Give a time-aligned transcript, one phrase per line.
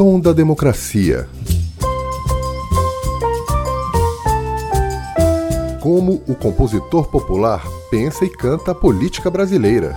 [0.00, 1.28] som da democracia.
[5.82, 9.94] Como o compositor popular pensa e canta a política brasileira.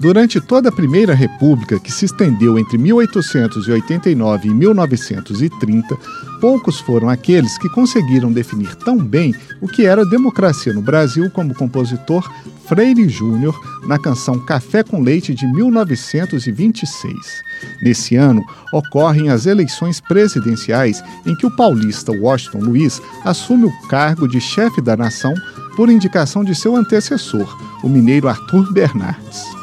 [0.00, 5.98] Durante toda a Primeira República, que se estendeu entre 1889 e 1930,
[6.40, 11.50] poucos foram aqueles que conseguiram definir tão bem o que era democracia no Brasil como
[11.50, 12.30] o compositor
[12.68, 13.58] Freire Júnior
[13.88, 17.42] na canção Café com Leite de 1926.
[17.82, 24.28] Nesse ano, ocorrem as eleições presidenciais em que o paulista Washington Luiz assume o cargo
[24.28, 25.34] de chefe da nação
[25.74, 29.57] por indicação de seu antecessor, o mineiro Arthur Bernardes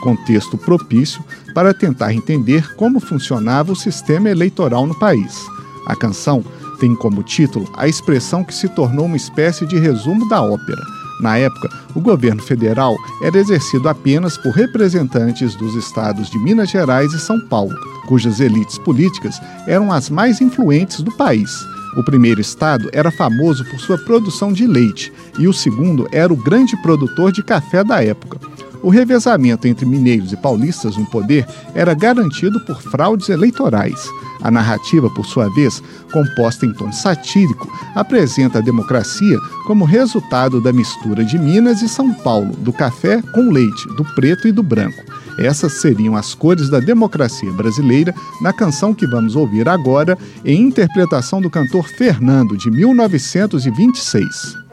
[0.00, 1.22] contexto propício
[1.54, 5.46] para tentar entender como funcionava o sistema eleitoral no país.
[5.86, 6.44] A canção
[6.78, 10.82] tem como título a expressão que se tornou uma espécie de resumo da ópera.
[11.20, 17.12] Na época, o governo federal era exercido apenas por representantes dos estados de Minas Gerais
[17.12, 17.74] e São Paulo,
[18.06, 21.50] cujas elites políticas eram as mais influentes do país.
[21.96, 26.36] O primeiro estado era famoso por sua produção de leite e o segundo era o
[26.36, 28.38] grande produtor de café da época.
[28.82, 34.08] O revezamento entre mineiros e paulistas no poder era garantido por fraudes eleitorais.
[34.40, 40.72] A narrativa, por sua vez, composta em tom satírico, apresenta a democracia como resultado da
[40.72, 45.02] mistura de Minas e São Paulo, do café com leite, do preto e do branco.
[45.38, 51.40] Essas seriam as cores da democracia brasileira na canção que vamos ouvir agora, em interpretação
[51.40, 54.67] do cantor Fernando, de 1926.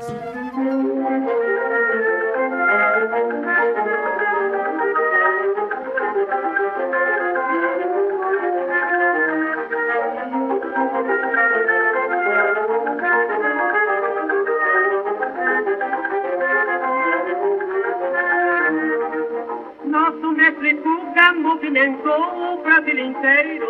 [21.66, 23.68] Movimentou o Brasil inteiro.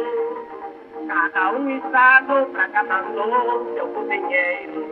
[1.08, 4.86] Cada um estado pra cada seu cozinheiro.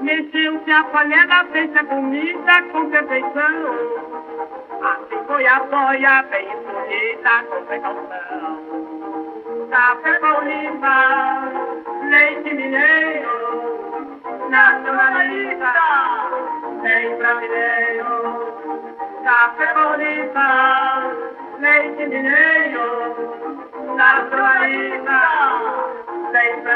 [0.00, 3.74] Mexeu-se a panela, fez a comida com perfeição.
[4.82, 8.60] Assim foi a boia bem escolhida com precaução.
[9.70, 11.50] Café paulista,
[12.10, 14.20] leite mineiro,
[14.50, 15.72] nacionalista,
[16.82, 18.54] bem brasileiro.
[19.24, 21.23] Café paulista,
[21.64, 22.88] leite mineiro,
[23.96, 25.20] na sua vida,
[26.30, 26.74] sempre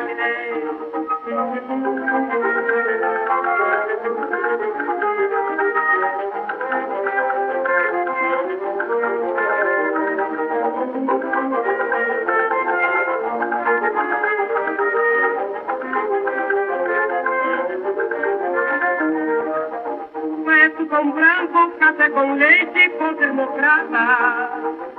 [20.78, 20.86] mineiro.
[20.86, 24.50] com branco, café com leite, com democrata.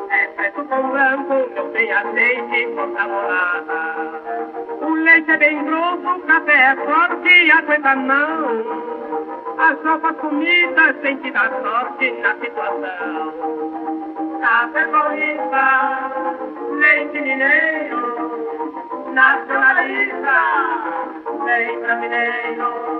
[0.09, 4.19] É preto com branco, não tem azeite, com molada.
[4.81, 8.99] O leite é bem grosso, o café é forte, aguenta a mão.
[9.57, 13.33] As novas comidas tem que dar sorte na situação.
[14.41, 16.11] Café paulista,
[16.71, 20.79] leite mineiro, nacionalista,
[21.81, 22.99] pra mineiro.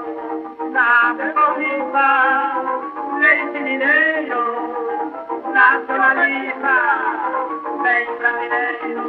[0.73, 2.49] Café paulista,
[3.79, 4.44] mineiro,
[5.53, 6.75] nacionalista,
[7.81, 9.03] bem brasileiro.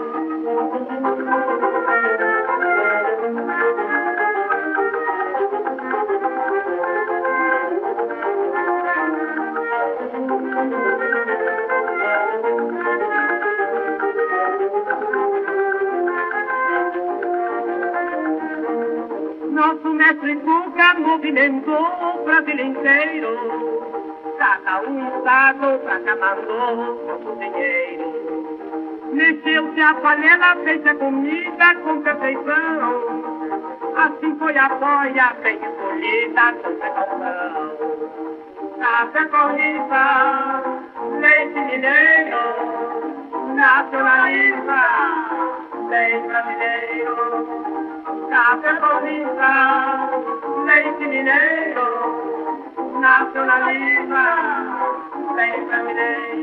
[19.51, 23.90] Nosso mestre Cuca movimentou o Brasil inteiro
[24.41, 28.09] um estado pra cada o dinheiro.
[29.13, 33.21] Mexeu-se a panela, fez a comida com perfeição.
[33.97, 37.77] Assim foi a boia bem escolhida com precaução.
[38.81, 40.63] Café corrida,
[41.21, 42.39] leite mineiro,
[43.55, 44.81] nacionalista,
[45.91, 47.15] bem brasileiro.
[48.31, 49.53] Café corrida,
[50.65, 52.00] leite mineiro,
[53.01, 54.25] nazionalismo,
[55.35, 56.43] sempre mi dei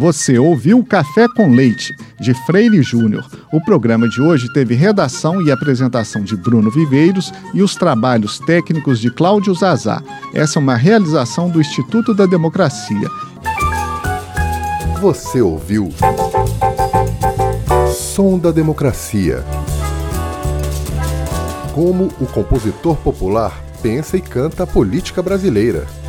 [0.00, 5.52] Você ouviu Café com Leite, de Freire Júnior, O programa de hoje teve redação e
[5.52, 10.02] apresentação de Bruno Viveiros e os trabalhos técnicos de Cláudio Zazá.
[10.32, 13.10] Essa é uma realização do Instituto da Democracia.
[15.02, 15.90] Você ouviu
[17.94, 19.44] Som da Democracia.
[21.74, 25.99] Como o compositor popular pensa e canta a política brasileira.